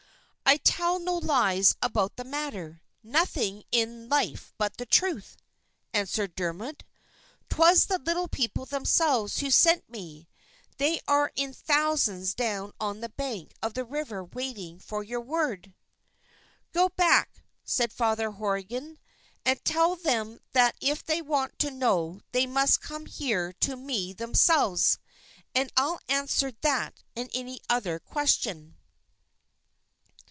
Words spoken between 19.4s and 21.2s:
"and tell them that if